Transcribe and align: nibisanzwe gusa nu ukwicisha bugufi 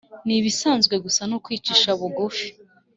nibisanzwe 0.25 0.95
gusa 1.03 1.21
nu 1.29 1.35
ukwicisha 1.39 1.89
bugufi 1.99 2.47